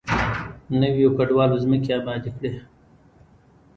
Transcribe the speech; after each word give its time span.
نویو 0.81 1.09
کډوالو 1.17 1.55
ځمکې 1.63 1.91
ابادې 1.99 2.31
کړې. 2.37 2.51